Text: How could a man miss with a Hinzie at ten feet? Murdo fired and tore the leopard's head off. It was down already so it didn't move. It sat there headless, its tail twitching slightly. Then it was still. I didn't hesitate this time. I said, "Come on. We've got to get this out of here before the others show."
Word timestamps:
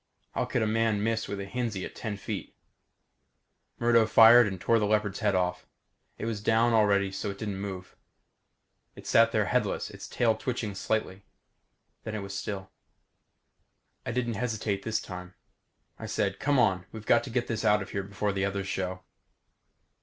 How 0.31 0.45
could 0.45 0.63
a 0.63 0.65
man 0.65 1.03
miss 1.03 1.27
with 1.27 1.39
a 1.39 1.45
Hinzie 1.45 1.85
at 1.85 1.93
ten 1.93 2.17
feet? 2.17 2.55
Murdo 3.77 4.07
fired 4.07 4.47
and 4.47 4.59
tore 4.59 4.79
the 4.79 4.87
leopard's 4.87 5.19
head 5.19 5.35
off. 5.35 5.67
It 6.17 6.25
was 6.25 6.41
down 6.41 6.73
already 6.73 7.11
so 7.11 7.29
it 7.29 7.37
didn't 7.37 7.61
move. 7.61 7.95
It 8.95 9.05
sat 9.05 9.31
there 9.31 9.45
headless, 9.45 9.91
its 9.91 10.07
tail 10.07 10.33
twitching 10.35 10.73
slightly. 10.73 11.23
Then 12.03 12.15
it 12.15 12.23
was 12.23 12.35
still. 12.35 12.71
I 14.03 14.11
didn't 14.11 14.33
hesitate 14.41 14.81
this 14.81 14.99
time. 14.99 15.35
I 15.99 16.07
said, 16.07 16.39
"Come 16.39 16.57
on. 16.57 16.87
We've 16.91 17.05
got 17.05 17.23
to 17.25 17.29
get 17.29 17.45
this 17.45 17.63
out 17.63 17.83
of 17.83 17.91
here 17.91 18.01
before 18.01 18.33
the 18.33 18.43
others 18.43 18.67
show." 18.67 19.03